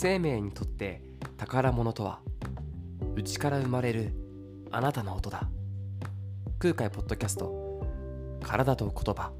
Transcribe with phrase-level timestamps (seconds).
[0.00, 1.02] 生命にとって
[1.38, 2.20] 宝物とは
[3.16, 4.12] 内から生まれる
[4.70, 5.48] あなたの音だ。
[6.60, 7.82] 空海ポッドキャスト
[8.40, 9.32] 体と言葉。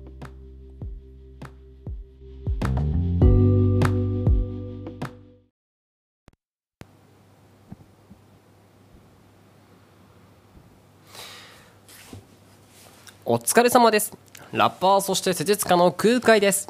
[13.24, 14.12] お疲れ様です。
[14.50, 16.68] ラッパーそして施術家の空海です。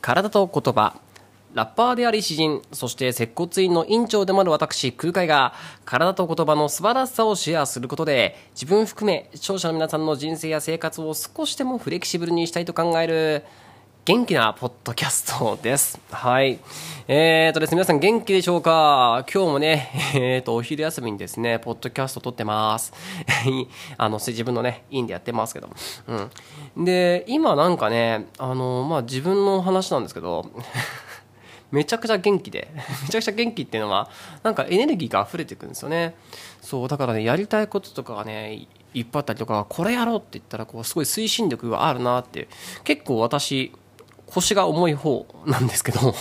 [0.00, 1.03] 体と言葉。
[1.54, 5.54] ラッパーであり詩人、そして接骨院の院長でもある私、空海が、
[5.84, 13.44] 体と言葉の素晴らしさをシェアすることで、自分含め、視聴者の皆さんの人生や生活を少しでもフレキシブルにしたいと考える、
[14.04, 15.98] 元気なポッドキャストです。
[16.10, 16.58] はい。
[17.08, 19.24] えーとですね、皆さん元気でしょうか？
[19.32, 22.92] 今日もね、えーと、お昼休みにですね、ポッドキャスト撮ってます。
[23.96, 25.70] あの、自分のね、インでやってますけど。
[26.76, 26.84] うん。
[26.84, 30.50] で、今なんかね、あの、まあ、自分の話なんですけど、
[31.74, 32.68] めちゃくちゃ元気で
[33.02, 34.08] めちゃくちゃ元気っていうのは
[34.42, 36.14] なんかエネルギーが溢れていくんですよね。
[36.62, 42.48] そうだからねやりたいこととかがねいっぱいあったりとかこれやろうって言ったらこうすごい推進力があるなって
[42.84, 43.72] 結構私
[44.26, 46.14] 腰が重い方なんですけど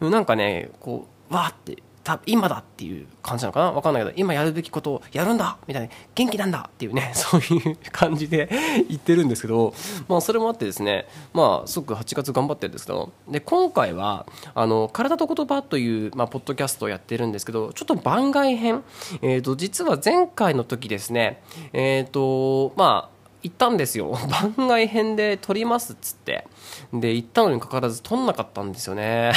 [0.10, 3.72] なんかねこうわーってた今だっていう感じなのかな？
[3.72, 5.56] わかんないけど今やるべきことをやるんだ！
[5.66, 8.48] みたいな元気なんだっていうね そういう感じで
[8.88, 9.74] 言ってるんですけど、
[10.08, 18.82] まあ、それもあってですねまあすごく8月頑張ってるんですけどで今回はあの体と言葉という、まあ、ポッドキャストをやってるんですけどちょっと番外編、
[19.22, 21.42] えーと、実は前回の時ですね
[21.72, 24.16] えっ、ー、とまあ行ったんですよ。
[24.56, 26.46] 番外編で撮りますっつって。
[26.92, 29.32] で行ったのにかかわらず撮んなかったんですよね。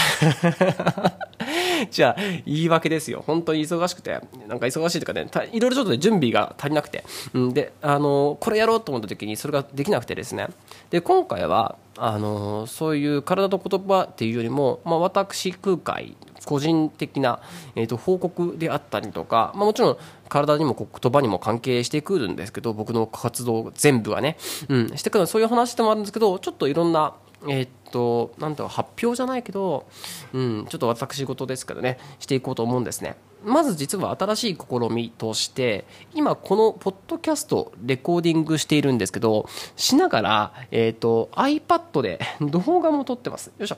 [1.91, 3.23] じゃあ言い訳ですよ。
[3.25, 4.19] 本当に忙しくて。
[4.47, 10.47] なんか忙しいとかねいろいろちょっと、準備が足りなくて、うん、であのこれやろうと思った時にそれができなくてですね。
[10.89, 17.39] で今回はあのそういう体と言葉っていうよりも、まあ、私空海個人的な、
[17.75, 19.97] えーと、報告であったりとか、まあ、もちろん
[20.29, 24.37] 体にも言葉にも関係してくるんですけど僕の活動全部がね、
[24.69, 27.13] うん、してくるそういう話でもあるんですけどちょっといろんな
[27.47, 29.85] えー、っと、なんと発表じゃないけど、
[30.33, 33.15] うん、ちょっと私事ですけどね、していこうと思うんですね。
[33.43, 35.85] まず実は新しい試みとして、
[36.15, 43.51] 今このポッドキャストレコーディングしているんですけど、しながら、えー、っと、iPad で 動画も撮ってます。
[43.57, 43.77] よいしょ。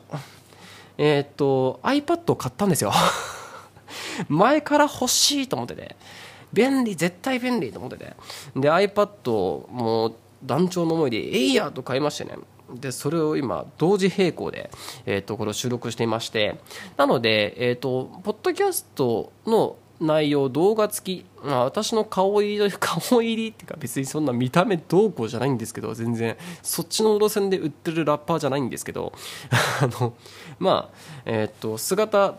[0.97, 2.93] えー、っと、iPad を買ったんですよ。
[4.29, 5.95] 前から欲しいと思ってて、
[6.53, 8.13] 便利、絶対便利と思ってて。
[8.55, 12.37] で、iPad も団長の思いで、えいやと買いましてね。
[12.73, 14.69] でそれを今同時並行で、
[15.05, 16.59] えー、とこれを収録していまして
[16.97, 29.13] なので、えーと、ポッドキャストの内容動画付き、まあ、私の顔入り 顔入りっていうか別にそんな見た目どうこうじゃないんですけど全然そっちの路線で売ってるラッパーじゃないんですけど
[29.81, 30.13] あの
[30.59, 32.35] まあえっ、ー、と姿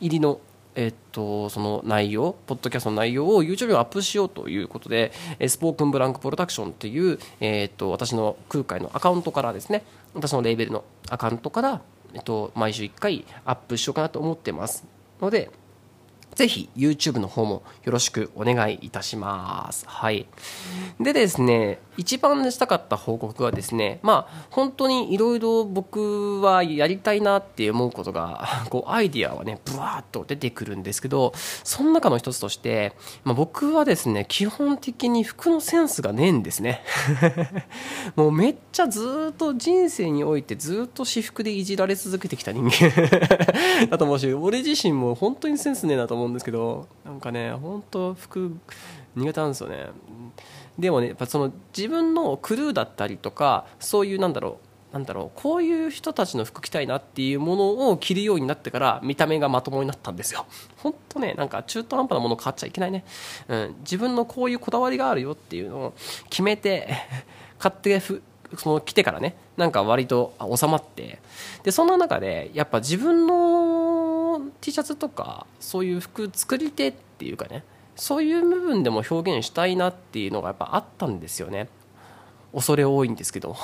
[0.00, 0.40] 入りの
[0.74, 5.12] えっと、その内容、ポッドキャストの内容を YouTube にアップしようということで、
[5.46, 9.84] スポークンブランクプロダクションっていう、えっと、私の空海のアカウントからですね、
[10.14, 11.82] 私のレーベルのアカウントから、
[12.14, 14.84] えっと、毎週1回アップしようかなと思ってます
[15.20, 15.50] ので、
[16.34, 19.84] ぜひ YouTube の方もよろしくお願いいたします。
[19.86, 20.26] はい。
[21.00, 32.94] でですね、一番したかった報告はですね、まあ本当にいろいろ僕はやりたいなって思うことが、 こうアイディアはね、ブワーっと出てくるんですけど、その中の一つとして、
[33.24, 36.82] まあ、僕はですね、基本的に服のセンスがねえんですね。
[38.16, 42.90] もうめっちゃずっと人生においてずっと私服でいじられ続けてきた人間
[43.90, 48.56] だと思うし、俺自身も本当にセンスねえなと思う思うんですけどなんかね本当服
[49.14, 49.86] 苦手なんですよね。
[50.78, 54.58] でもねやっぱその自分のクルーだったりとかそういうなんだろ
[54.90, 60.46] うなんだろうこういう人たちの服着たいなっていうものを着るようになってから見た目がまともになったんですよ。
[60.76, 63.04] 本当ねなんか中途半端なもの買っちゃいけないね、
[63.48, 65.94] うん、自分のこういうこだわりがあるよっていうのを
[66.28, 66.88] 決めて
[67.58, 68.22] 買ってふ
[68.58, 71.20] その来てからねなんか割と収まって。
[71.62, 73.91] でそんな中でやっぱ自分の
[74.60, 77.64] T シャツとかそういう服作り手っていうかね
[77.96, 81.68] そういう部分でも表現したいなっていうのがやっぱあったんですよね。
[82.54, 83.56] 恐れ多いんですけど。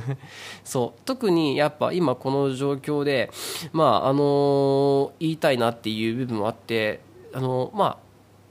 [0.64, 1.00] そう。
[1.04, 3.30] 特にやっぱ今この状況で
[3.72, 7.00] まああの言いたいなっていう部分もあって
[7.32, 8.06] あのまあ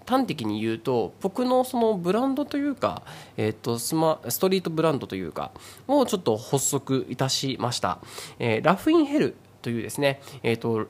[0.06, 3.02] 端的に言うと僕のそのブランドというか、
[3.38, 5.52] えー、とスマストリートブランドというか
[5.88, 8.00] をちょっと発足いたしました、
[8.40, 10.88] えー、ラフインヘルというですね、えーと、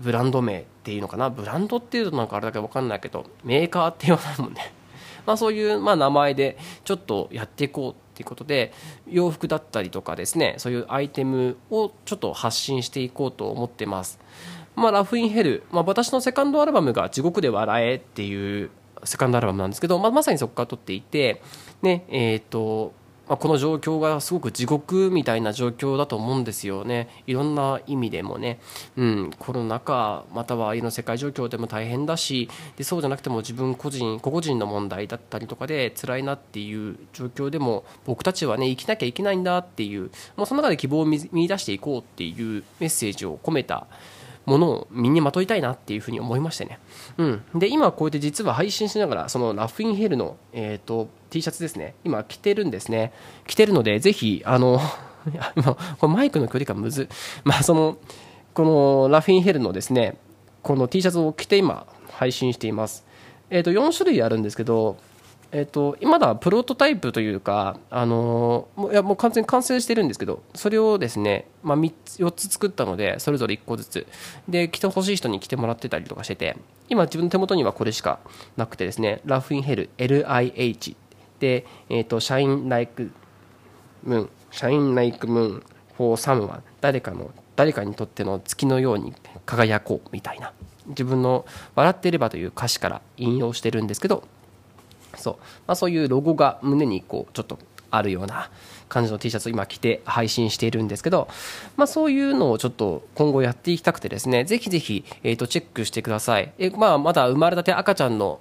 [0.00, 1.30] ブランド名っていうのかな？
[1.30, 4.72] ブランドっていうとなんかあれだけ分かんないけどメーカーって言わないもんね
[5.26, 8.72] まあそういうまあ名前でちょっとやっていこうっていうことで
[9.08, 14.18] 洋服だったりとかですねそういうアイテムをちょっと発信していこうと思ってます。
[14.76, 18.70] まあ、ラフインヘル、まあ、私のセカンドアルバムが「地獄で笑え」っていう
[19.04, 21.40] セカンドアルバムなんですけど、まあ、まさにそこから撮っていて、
[21.80, 22.92] ねえーと
[23.28, 27.08] まあ、この状況がすごく地獄みたいな状況だと思うんですよね。
[27.26, 28.60] いろんな意味でもね、
[28.96, 43.86] うん、コロナ禍または家の世界状況でも大変だしでそうじゃなくても自分個人個々人の問題だったりとかで辛いなっていう状況でも僕たちはね生きなきゃいけないんだっていうもうその中で希望を見出していこうっていうメッセージを込めた
[44.46, 46.78] ものを身にまといたいなっていうふうに思いましてね。
[47.18, 47.42] うん。
[47.54, 51.94] で、今こうやって実は配信しながら、そのラフインヘルの、えっ、ー、と、T シャツですね。
[52.04, 53.12] 今着てるんですね。
[53.46, 54.80] 着てるので、ぜひ、あの、
[55.98, 57.08] これマイクの距離感むず。
[57.44, 57.96] まあ、その、
[58.52, 60.16] このラフィンヘルのですね、
[60.62, 63.04] この T シャツを着て今、配信しています。
[63.50, 64.96] えっ、ー、と、4種類あるんですけど、
[65.54, 74.06] えっと、まだプロトタイプというか、あのー、いやもう完全に完成してるんですけど、それをですね、まあ、3つ4つ作ったので、それぞれ1個ずつ、
[74.48, 76.56] で、着てほしい人に着てもらってたりとかしてて、
[76.88, 78.18] 今、自分の手元にはこれしか
[78.56, 80.96] なくてですね、ラフインヘル LIH
[81.38, 83.12] で、えっと、シャインライク
[84.02, 85.62] ムーン、シャインライクムーン
[85.96, 89.14] for someone 誰かの、誰かにとっての月のように
[89.46, 90.52] 輝こうみたいな、
[90.88, 91.46] 自分の
[91.76, 94.24] 笑っていればという歌詞から引用してるんですけど、
[95.24, 95.36] そう,、
[95.66, 97.58] まあ、そういうロゴが胸にこうちょっと
[97.90, 98.50] あるような
[98.88, 101.28] 感じの T シャツを今着て配信しているんですけど、
[101.76, 106.52] まあ、そういうのをちょっと今後やっていきたくてですねぜひぜひ、えー、とチェックしてください。
[106.58, 108.40] え、まあ、まだ生まれたて赤ちゃんの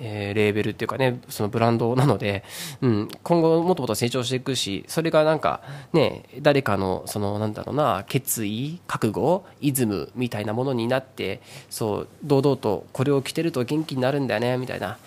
[0.00, 2.44] えー、レーベルっていうかねそのブランドなので、
[2.80, 5.60] うん、今後もっともっと成長していくしそれがなんか
[5.92, 14.98] ね誰かのそのなんだろうな決意覚悟イズムみたいなものになってそう堂々とこれを着てると元気になるんだよねみたいな。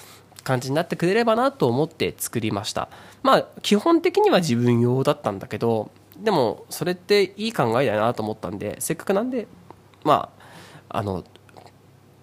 [0.44, 2.90] 感じになってくれればなと思って作りました。
[3.24, 9.48] まあ基本的には自分用だったんだけどでもそれっていい考えだなと思ったんでせっかくなんで
[10.04, 10.30] ま
[10.90, 11.24] ああの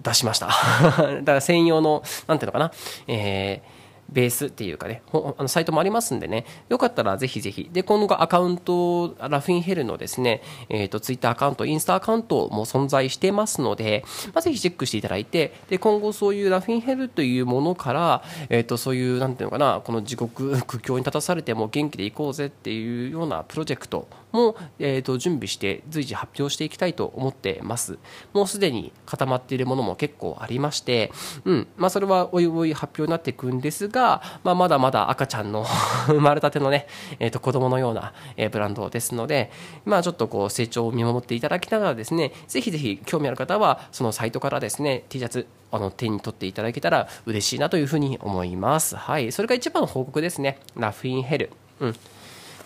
[0.03, 0.49] 出しました。
[0.91, 2.73] だから専用の何ていうのかな。
[3.07, 3.78] えー
[4.11, 7.69] ベースっていうかね、あのサイトもありますんでね、よかったらぜひぜひ。
[7.73, 27.99] で、今後アカウント、ラフィンヘルのですね、えっ、ー、と、ツイッターアカウント、インスタアカウントも存在してますので、まあ、ぜひチェックしていただいて、で、今後そういうラフィンヘルというものから、えっ、ー、と、そういう、なんていうのかな、この地獄、苦境に立たされても元気でいこうぜっていうようなプロジェクトも、えー、と準備して随時発表していきたいと思ってます
[28.33, 31.13] もうすでに固まっているものも結構ありまして、
[31.45, 35.65] うんまあ、それはおいおい発表になっていくんですが、まあ、まだまだ赤ちゃんの
[36.07, 36.87] 生まれたてのね、
[37.19, 39.51] えー、と子供のような、えブランドですので、
[39.85, 48.97] まあ、ちょっとこう成長を見守っていただきながらですねぜひぜひ興味ある方はそのサイトからですね T シャツあの手に取っていただけたら嬉しいなというふうに思います。
[48.97, 50.59] はい、それが一番の報告ですね。
[50.77, 51.51] ラフインヘル。
[51.81, 51.97] うん。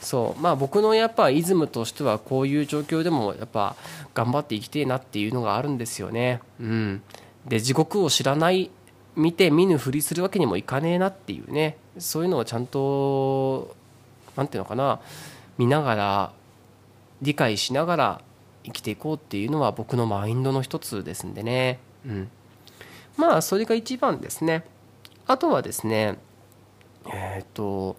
[0.03, 0.41] そう。
[0.41, 3.77] まあ僕のやっぱイズムとしてはこういう状況でもやっぱ
[4.15, 6.41] 頑張って生きてえなっていうのがあるんですよね。
[6.61, 7.03] うん。
[7.47, 8.71] で地獄を知らない
[9.17, 11.79] 見て見ぬふりするわけにもいかねえなっていうね。
[11.99, 13.75] そういうのをちゃんと
[14.37, 15.01] 何ていうのかな。
[15.59, 16.33] 見ながら
[17.21, 18.21] 理解しながら
[18.65, 21.79] 生きていこうっていうのは僕のマインドの一つですんでね。
[22.07, 22.29] うん。
[23.17, 24.65] まあそれが一番ですね。
[25.27, 26.19] あとはですね
[27.07, 27.97] えっ、ー、と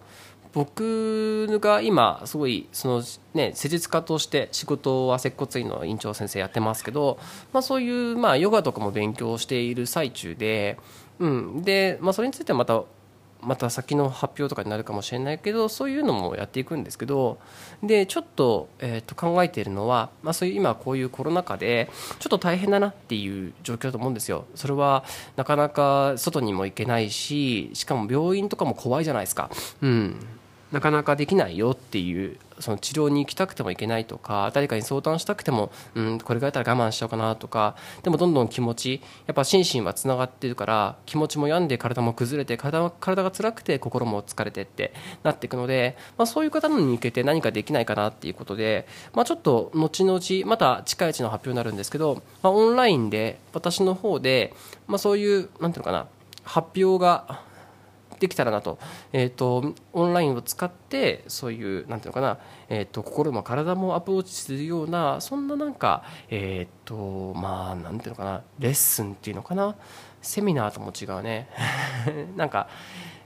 [0.53, 3.03] 僕が今すごいその
[3.33, 7.19] ね施術家として仕事は接骨院の院長先生やってますけど、
[7.51, 10.77] まあ、そういうまあヨガとかも勉強している最中で、
[11.19, 12.83] うん、で、まあ、それについてはまた
[13.41, 17.39] また先の発表とかになるかもしれないけどそういうのもやっていくんですけど
[17.81, 24.45] でちょっと,、えー、と考えているのは、まあ、そういう今こういうコロナ禍でちょっと大変だなっていう状況だと思うんですよ。
[24.55, 25.03] それは
[25.35, 29.49] なかなか外にも行けないししかも病院とかも怖いじゃないですか。
[29.81, 30.15] うん
[30.73, 54.55] なかなかできないよっていうその治療に行きたくても行けないとか誰かに相談したくても、うん、これがやったら我慢しようかなとかでもどんどん気持ちやっぱ心身はつながってるから気持ちも病んで体も崩れて体体が辛くて心も疲れてってなっていくので、まあ、そういう方に向けて何かできないかなっていうことで、まあ、ちょっと後々また近いうちの発表になるんですけど、まあ、オンラインで私の方で、
[54.87, 56.07] まあ、そういうなんていうのかな
[56.43, 57.41] 発表が
[58.23, 58.79] できたらなと,、
[59.11, 62.39] えーと、オンラインを使ってそういうなんていうのかな、
[62.69, 68.43] えーと、心も体もアプローチするようなそんななんかえっ、ー、とまあなんていうのかな。
[68.59, 69.75] レッスンっていうのかな。
[70.21, 71.49] セミナーとも違うね。
[72.37, 72.69] なんか、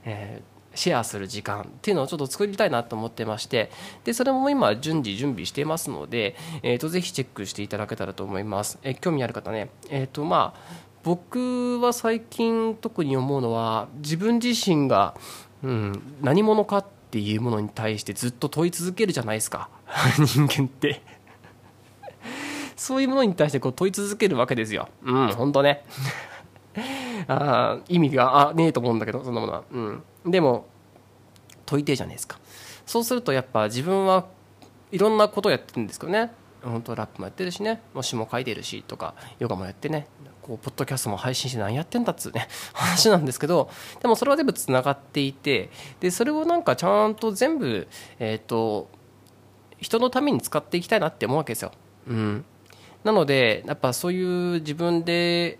[0.04, 3.70] えーシェアする時間っていうのをちょっと作りたいなと思ってまして。
[4.04, 9.70] でそれも今順次準備していますので、えーと、ぜひチェックしていただけたらと思います、えー、興味ある方ね。
[9.90, 15.14] えっ、ー、とまあ僕は最近特に思うのは自分自身が、
[15.62, 19.70] うん、何者かっていうものに対してずっと問い続けるじゃないですか。
[20.20, 21.00] 人間って。
[22.76, 24.90] そういうものに対してこう問い続けるわけですよ。
[25.02, 25.82] うん本当ね。
[27.26, 29.62] あ意味があねえと思うんだけどそんなものは。
[29.72, 30.02] うん。
[30.26, 30.66] でも
[31.64, 32.38] 問いてえじゃないですか。
[32.84, 34.26] そうするとやっぱ自分は
[34.92, 36.32] いろんなことをやってるんですけどね。
[36.62, 37.80] 本当ラップもやってるしね。
[37.94, 40.06] もしも書いてるしとかヨガもやってね。
[40.48, 43.68] こうポッドキャストも配信して何やってんだっつうね 話なんですけど
[44.00, 45.68] でもそれは全部つながっていて
[46.00, 47.86] でそれをなんかちゃんと全部
[48.18, 48.88] えっ、ー、と
[49.78, 51.72] 人のために使っていきたいなって思うわけですよ。
[52.08, 52.44] うん、
[53.04, 55.58] なのでやっぱそういう自分で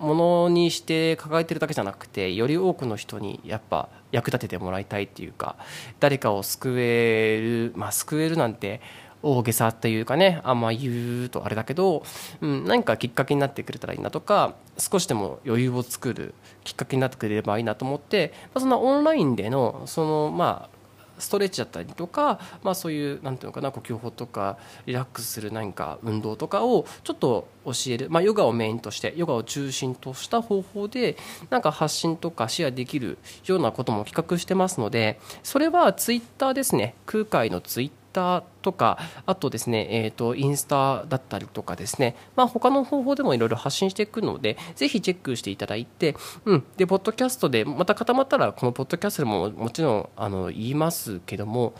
[0.00, 5.56] ものにして抱えてるだけじゃなくてより多くの人にやっぱ役立ててもらいたいっていうか
[6.00, 8.80] 誰かを救えるまあ救えるなんて
[9.22, 12.02] 大げさっていうかねあんま言うとあれだけど、
[12.40, 16.34] うん、何かきっかけになってくれたらいいなとか少しでも余裕を作る
[16.64, 20.80] きっかけになってくれればいいなと思って、まあ、そんなオンラインでのそのまあ
[21.20, 31.16] ストレッチだったりとか、まあ、そういうなんていうのかな呼吸法とかリラックスする何か運動とかをちょっと教える、まあ、ヨガをメインとしてヨガを中心とした方法で
[31.50, 36.94] なんか発信とかシェアできるようなことも企画してますのでそれはツイッターですね。
[37.06, 51.74] 空海のツイッタとかあとですね、えーと、インスタだったりとかですね、まあ、他の方法でもいろいろ発信していくのでぜひチェックしていただいて、うん、でポッドキャストでまた固まったらこのポッドキャストでももちろんあの言いますけども、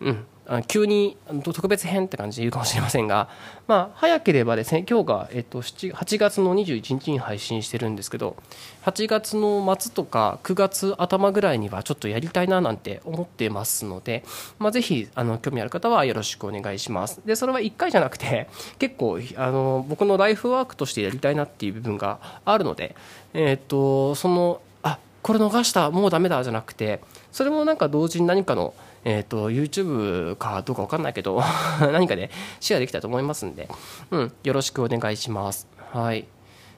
[0.00, 0.26] うん、
[0.68, 3.28] 急に特別編って感じで言うかもしれませんが、
[3.66, 8.36] まあ、早ければですね今日が、えっと、8月の21日に配信してるんですけど
[8.84, 14.24] 8月の末とか9月頭ぐらいにはちょっとやりたいななんて思ってますので、
[14.58, 17.20] まあ、ぜひあの興味ある方はよろしくお願いします。
[17.26, 18.48] でそれは1回じゃなくて
[18.78, 22.94] 結構あの僕のライフワークとしてやりたいなっていう部分があるので、
[23.34, 27.00] えっとそのあこれ逃したもうダメだじゃなくて
[27.32, 28.74] それもなんか同時に何かの
[29.08, 31.40] えーと、YouTube かどうか分かんないけど
[31.80, 33.68] 何かで、ね、シェアできたと思いますんで、
[34.10, 35.68] うん、よろしくお願いします。
[35.92, 36.26] はい、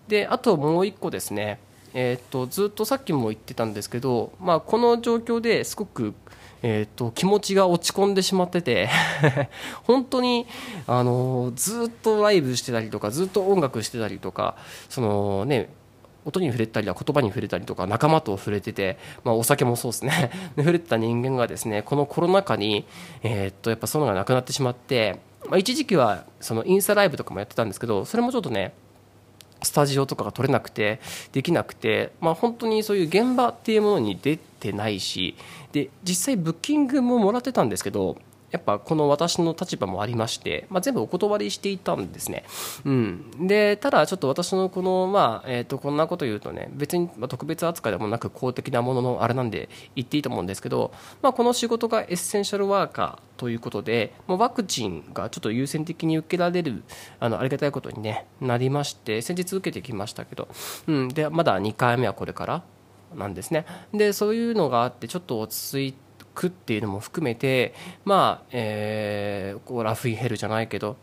[0.08, 1.58] であともう1個ですね、
[1.94, 6.14] えーと、ずっとさっきも言ってたんですけど、まあ、この状況ですごく
[6.60, 8.88] えーと、気持ちが落ち込んでしまってて
[9.84, 10.44] 本当に、
[10.88, 14.56] あのずっとライブしてたりとかずっと音楽してたりとか
[14.88, 15.68] その、ね、
[16.28, 20.30] 音に触れたり言葉に触れたりとか仲間と触れてて、まあ、お酒もそうですね。
[20.56, 22.84] 触れてた人間がですねこのコロナ禍に、
[23.22, 28.72] えー、っとやっぱそういうのがなくなってしまって、まあ、一時期はそのインスタライブとかもやってたんですけどそれもちょっとね
[29.62, 31.00] スタジオとかが取れなくて
[31.32, 35.34] できなくて、まあ、本当にそういう現場っていうものに出てないし
[35.72, 38.16] で実際ブッキングももらってたんですけど
[38.50, 42.44] やっぱこの私の立場もありまして、まあ、全部お断りしていたんですね。
[42.84, 56.82] うん、でただ、ちょっと私のこの、まあえー、とこんなこと言うとね別に特別扱いでもなく公的なもののあれなんで言っていいと思うんですけど、まあ、この仕事がエッセンシャルワーカーということで、まあ、ワクチンがちょっと優先的に受けられる
[57.20, 60.48] あのありがたいことに、ね、なりまして先日受けてきましたけど、
[60.86, 62.62] うん、でまだ2回目はこれから
[63.14, 63.64] なんですね。
[63.92, 66.07] でそういうのがあってちょっと落ち着いて
[66.38, 70.96] くっていうのも含めてまあ、えー、こうラフイヘルじゃないけど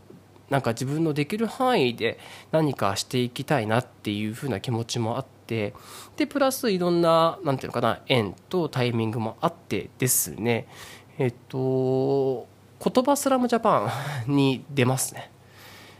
[0.49, 2.19] なんか自分のできる範囲で
[2.51, 5.73] 何かしていきたいなっていうふうな気持ちもあって
[6.15, 10.67] でプラスいろんな何ていうのかな縁とタイミングもあってですね
[11.17, 12.47] えっと
[12.83, 13.91] 言葉スラムジャパ
[14.27, 15.31] ンに出ますね。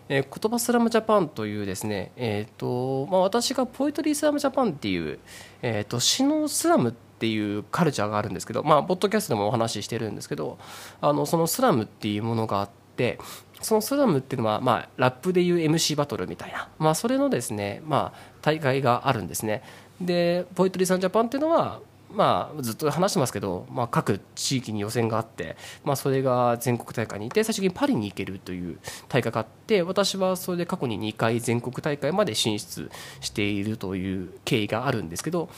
[0.08, 5.18] えー、言葉スラムジャパンというですね、えーとまあ、私がポエトリースラムジャパンっていう、
[5.64, 10.58] えーと、詩のスラムっっていうカルチャーがあるんですけど、まあ、ポッドキャストでもお話ししてるんですけど
[11.00, 13.18] あのそのスラムっていうものがあって
[13.62, 19.64] そのスラムっていうのは、まあ、ラップでいう MC バトルみたいな、まあ、それのですね、まあ、大会があるんですね。
[20.02, 21.80] でポエトリーサンジャパンっていうのは
[22.16, 28.80] まあ、ずっと話してますけど、まあ、各地域に予選があって、まあ、それが全国大会に行って最終的にパリに行けるという
[29.10, 35.50] 大会があって私はそれで過去に2回全国大会まで進出しているという経緯があるんですけど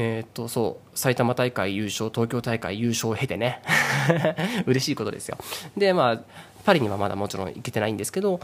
[0.00, 3.60] えー、っとそう埼玉大会優勝東京大会優勝を経てね。
[4.64, 5.36] 嬉しいことですよ。
[5.76, 6.20] でまあ
[6.64, 8.38] パリにはまだもちろん行けてないんですけど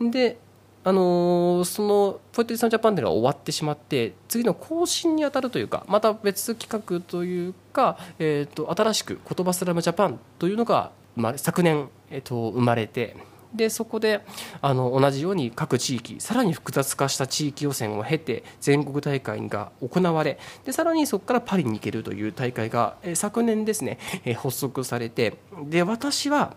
[0.00, 0.38] で
[0.82, 13.16] あのー、そのポエトリーサンジャパンでが終わってしまって次の更新に当たるというかまた別企画というか、えーと、新しく「言葉スラムジャパン」というのが、まあ、昨年、えーと生まれて
[13.56, 14.24] でそこで
[14.60, 25.34] あの同じように各地域さらに複雑化した地域予選を経て全国大会が行われでさらにそこからパリに行けるという大会が、え昨年ですね、え発足されて
[25.64, 26.56] で私は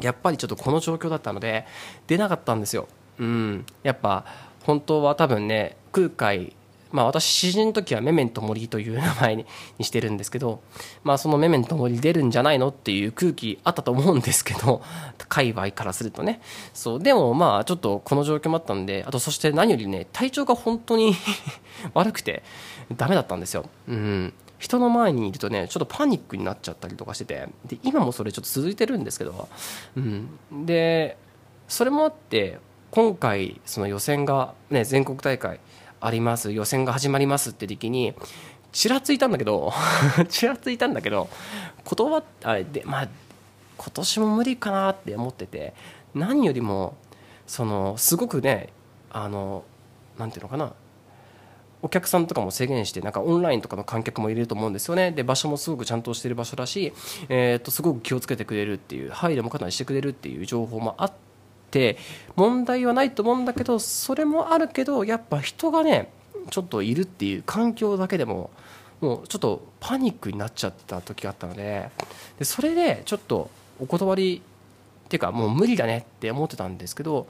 [0.00, 1.66] やっぱりちょっとこの状況だったので
[2.06, 2.88] 出なかったんですよ。
[3.18, 4.24] うん、やっぱ
[4.64, 6.54] 本当は多分ね空海
[6.94, 9.46] まあ、私詩人の時はメメント森という名前に
[9.80, 10.62] してるんですけど、
[11.02, 14.80] まあ、そのメメント森出るんじゃないのっていう空気あったと思うんですけど
[15.28, 16.40] 界隈からするとね。
[16.72, 21.16] そうでもまあちょっとこの状況もあったんであとそして何よりね体調が本当に
[21.94, 22.44] 悪くて
[22.96, 23.68] ダメだったんですよ。
[23.88, 24.32] うん。
[24.60, 29.48] 人の前にいるとねちょっとパニックになっちゃったりとかしててで今もそれちょっと続いてるんですけど、
[29.96, 30.28] うん、
[30.64, 31.18] で
[31.66, 32.60] それもあって
[32.92, 35.58] 今回その予選が、ね、全国大会
[36.06, 38.14] あります予選が始まりますって時に
[38.72, 39.72] ちらついたんだけど
[40.28, 41.28] ちらついたんだけど
[41.84, 43.08] 断あれでまあ
[43.76, 45.74] 今年も無理かなって思ってて
[46.14, 46.96] 何よりも
[47.46, 48.70] そのすごくね
[49.10, 49.64] あの
[50.18, 50.72] なんていうのかな
[51.82, 55.10] お客さんとかも制限してなんかオンラインとかの観客もいると思うんですよね。
[55.10, 56.94] で場所もすごくちゃんとしてる場所だし、
[57.28, 61.12] えー、とすごく気をつけてくれるっていう配慮もかなりしてくれるっていう情報もあっ
[61.74, 61.98] て
[62.36, 66.12] 問題はないと思うんだけどそれもあるけどやっぱ人がね
[66.50, 68.50] ちょっといるっていう環境だけでも
[69.00, 71.90] もうちょっとパニックになっちゃってた時があったので
[72.38, 73.50] でそれでちょっと
[73.80, 74.40] お断り
[75.06, 77.26] っていうかもう無理だねって思ってたんですけど、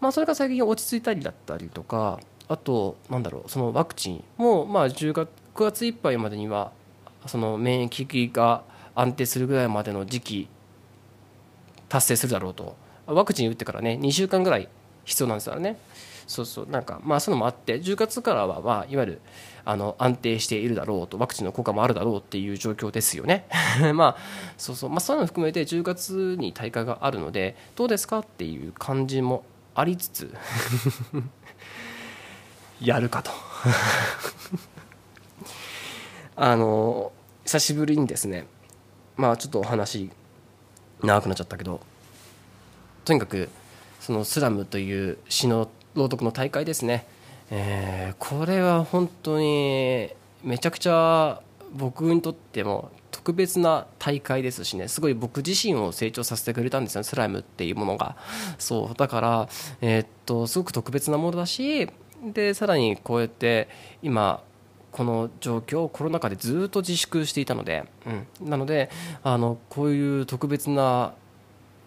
[0.00, 6.70] まあ、それが最近落ち着いたりだったりとかあとなんだろうそのワクチンもまあ10月9月いっぱいまでには
[7.26, 8.62] その免疫が
[8.94, 10.48] 安定するぐらいまでの時期
[11.88, 12.85] 達成するだろうと。
[13.06, 14.68] ワクチン打ってからね2週間ぐらい
[15.04, 15.78] 必要なんですよね。
[16.26, 16.68] そうそう。
[16.68, 19.20] なんかまあそういうのもあって10月からはまあいわゆる
[19.64, 23.46] あの安定しているだろうとワクチンの効果もあるだろうっていう状況ですよね。
[23.94, 24.22] まあ
[24.58, 24.90] そうそう。
[24.90, 29.44] まあそういうの含めて10月に大会があるのでどうですかっていう感じも
[29.74, 30.34] ありつつ
[32.80, 33.30] やるかと。
[36.38, 37.12] あの
[37.44, 38.46] 久しぶりにですね
[39.16, 40.10] まあちょっとお話
[41.02, 41.80] 長くなっちゃったけど
[43.06, 43.48] とにかく
[44.00, 47.06] そのスラムという詩の朗読の大会ですね、
[47.52, 50.10] えー、これは本当に
[50.42, 51.40] めちゃくちゃ
[51.72, 54.88] 僕にとっても特別な大会ですしね。
[54.88, 57.04] すごい僕自身を成長させてくれたんですよ。
[57.04, 58.16] スライムっていうものが。
[58.58, 58.96] そう。
[58.96, 59.48] だから、
[59.80, 61.88] えー、っとすごく特別なものだし
[62.24, 63.68] でさらにこうやって
[64.02, 64.42] 今
[64.90, 67.84] この状況コロナ禍でずっと自粛していたので、
[68.40, 68.90] うん、なので
[69.22, 71.14] あのこういう特別な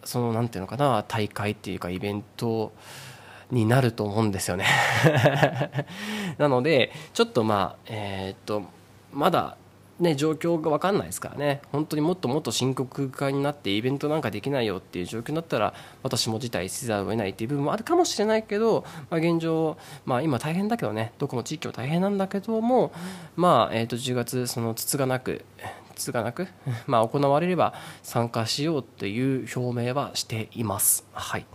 [0.10, 2.74] そのなんていうのかな大会っていうかイベント
[3.52, 4.66] になると思うんですよね。
[6.40, 8.64] なのでちょっとまあえー、っと
[9.14, 9.56] まだ
[10.00, 22.94] ね、状況が分かんないですからね、本当にもっともっと深刻化になって、イベントなんかできないよっていう状況になったら、私も辞退せざるを得ないっていう部分もあるかもしれないけど、まあ、現状、まあ、今大変だけどね、どこの地域も大変なんだけども、
[23.36, 25.44] まあえー、と10月、そのつがなく、
[26.00, 26.48] つがなく、
[26.88, 31.06] まあ、行われれば参加しようという表明はしています。
[31.14, 31.46] はい、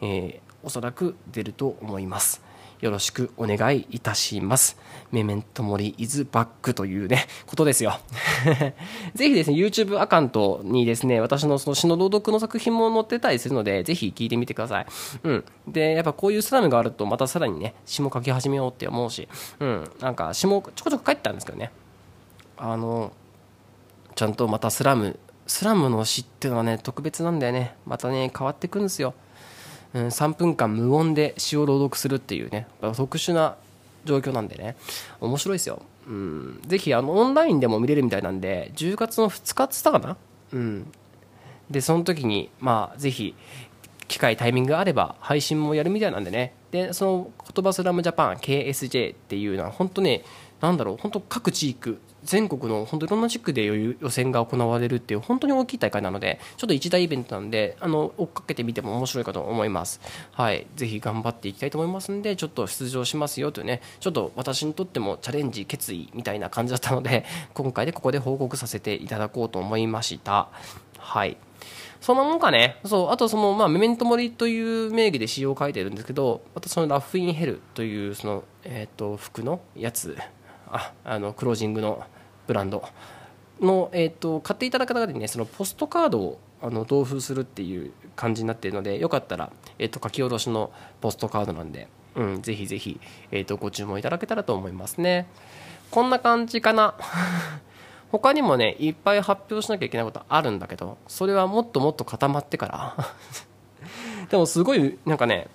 [0.00, 2.46] えー、おそらく出ると思います。
[2.80, 4.76] よろしくお願いいたします。
[5.10, 7.98] メメントモリイズバックというね、ことですよ。
[9.14, 14.86] ぜひですね、YouTube アカウントにですね、私のその詩の朗読の作品も載ってたりするので、ぜひ聞いてみてください。
[15.22, 15.44] うん。
[15.66, 19.26] で、やっぱこういうスラムがあると、またさらにね、詩も書き始めようって思うし、
[19.60, 19.90] うん。
[20.00, 21.70] なんか詩もちょこちょこ書いてたんですけどね。
[22.58, 23.12] あの、
[24.16, 27.76] ちゃんとまたスラム、スラムの詩っていうのはね、特別なんだよね。
[27.86, 29.14] またね、変わってくるんですよ。
[29.92, 32.66] うん、3分間無音で詩を朗読するっていうね。
[32.80, 33.56] 特殊な
[34.06, 34.74] 状況なんでね。
[35.20, 40.16] 面白いですよ、うん、ぜひあのオンラインでも見れるみたいなんで10月の2日っつったかな。
[40.54, 40.92] うん。
[41.70, 43.34] でその時にまあぜひ
[44.08, 46.54] 機会タイミングがあれば配信もやるみたいなんでね。
[46.70, 50.24] でその言葉スラムジャパン KSJ っていうのは本当ね
[50.60, 60.00] なんだろう本当各地域全国の本当いろんな地区で予選が行われるっていう本当に大きい大会なのでちょっと一大イベントなんであの追っかけてみても面白いかと思います。
[60.32, 60.66] はい。
[60.74, 70.48] ぜひ頑張っていきたいと思いますんでちょっと出場しますよというねちょっと私にとってもチャレンジ決意みたいな感じだったので 今回でここで報告させていただこうと思いました。
[70.98, 71.36] はい。
[72.00, 72.76] そんなもんかね。
[72.84, 80.16] そう、あとその、まあ、メメントモリという名義で仕様を書いてるんですけど、またそのラフインヘルという、その、えっ、と、服のやつ、
[81.04, 82.04] あ、の、クロージングの
[82.46, 82.82] ブランド
[83.60, 95.26] の、えーと、買っていただく方にねそのポストカードをあの同封するっていう感じになっているのでよかったら、えーと、書き下ろしのポストカードなんで、うん、ぜひぜひ、えーと、ご注文いただけたらと思いますね。
[95.90, 96.94] こんな感じかな。
[98.10, 102.96] 他にもねいっぱい発表しなきゃいけないことあるんだけどそれはもっともっと固まってから。
[104.30, 105.48] でもすごいなんかね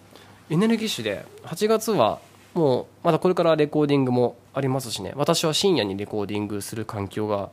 [0.50, 2.20] エネルギッシュで8月は
[2.54, 5.14] もうまだこれからレコーディングもありますしね。
[5.16, 7.50] 私は深夜にレコーディングする環境が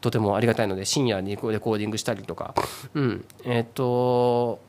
[0.00, 2.54] とてもありがたいので深夜にレコーディングしたりとか、
[2.94, 3.24] うん。
[3.44, 4.60] えー、と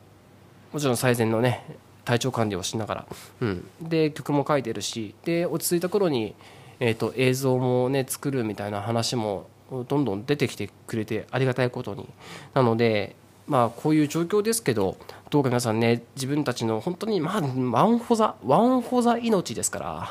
[0.73, 3.05] もちろん最善のね体調管理をしながら、
[3.41, 5.15] うん、で曲も書いてるし。
[5.23, 6.35] で落ち着いた頃に
[6.79, 12.07] えーと、映像もね作るみたいな話もどんどん出てきてくれてありがたいことに。
[12.53, 13.15] なので
[13.47, 14.97] まあこういう状況ですけど
[15.29, 20.07] どうか皆さんね自分たちの本当にまあワンホザワンホザ命ですから。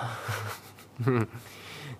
[1.01, 1.07] い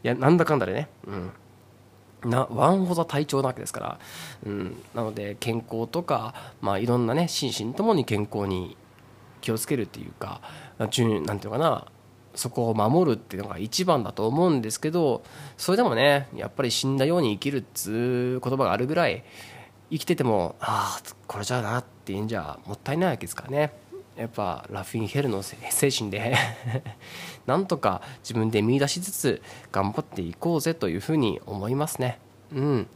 [0.03, 3.99] やなんだかんだでね、うん、なワンホザ体調なわけですから、
[4.47, 8.77] うん、なので健康とか、まあ、いろんなね心身ともに健康に
[9.41, 10.41] 気をつけるっていうか
[10.79, 11.87] なんていうのかな。
[12.35, 15.25] そこを守るっていうのが一番だと思うんですけど
[15.57, 19.25] それでもねやっぱり死んだように生きるっつう言葉があるぐらい
[19.91, 23.73] 生きててもああこれじゃあなっていうんじゃもったいないわけですからね。
[24.19, 26.37] やっぱラフィン・ヘルの 精神で
[27.47, 32.19] なんとか自分で見出しつつ頑張っていこうぜというふうに思いますね
[32.53, 32.89] うん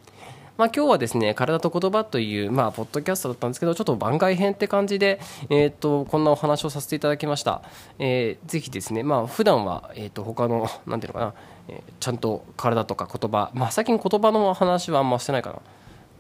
[0.59, 7.63] まあ、今日はですね、体と言葉という、まあ、ポッドキャストだったんですけど、ちょっと番外編って感じで、えっ、ー、と、こんなお話をさせていただきました。
[7.99, 11.35] えー、ぜひですね、まあ、普段は、えっ、ー、と、他の、なんていうのかな、
[11.69, 15.59] えー、ちゃんと体とか言葉、まあ、最近言葉の話はあんましてないかな。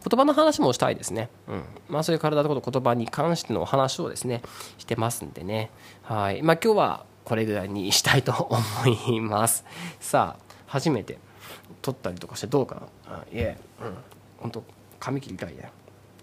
[0.08, 1.28] 言葉の話もしたいですね。
[1.48, 1.64] うん。
[1.88, 4.42] まあそういう体と言葉に関してのお話をですね、
[4.78, 5.70] してますんでね。
[6.02, 6.42] はい。
[6.42, 8.60] まあ今日はこれぐらいにしたいと思
[9.10, 9.64] います。
[10.00, 11.18] さあ、初めて
[11.80, 13.16] 撮ったりとかしてどうかな？
[13.18, 13.94] いえ、うん。
[14.38, 14.64] 本当
[14.98, 15.70] 髪切りたいね。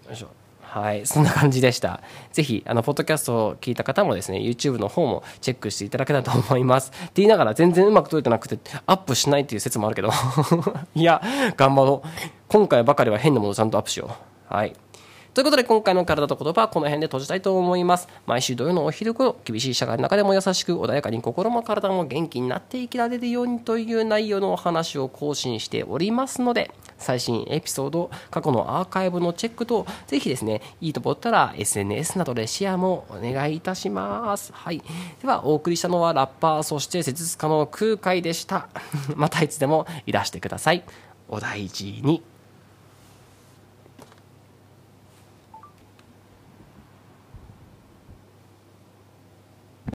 [0.06, 0.28] よいしょ。
[0.62, 2.00] はい、そんな感じでした。
[2.32, 6.92] ぜひ、あの、ポッドキャストを聞いた方もですね、YouTube の方もチェックしていただけたらと思います。
[6.92, 10.10] って言いながら全然うまく撮れてなくて、アップしないっていう説もあるけど、
[10.94, 11.20] いや、
[11.56, 12.39] 頑張ろう。
[12.50, 14.16] 今回ばかりは変なものをちゃんとアップしよ
[14.50, 14.52] う。
[14.52, 14.74] はい。
[15.34, 18.08] ということで今回の体と言葉はこの辺で閉じたいと思います。
[18.26, 34.52] 毎週土曜のお昼頃、厳しい社会の中でも優しく穏やかに心も体も元気になって生きられるようにという内容のお話を更新しておりますので、最新エピソード、過去のアーカイブのチェックと、ぜひですね、いいと思ったら SNS などでシェアもお願いいたします。
[34.52, 34.82] はい。
[35.22, 38.68] では、お送りしたのはラッパー、そして施術家の空海でした。
[39.14, 40.82] またいつでもいらしてください。
[41.28, 42.24] お大事に。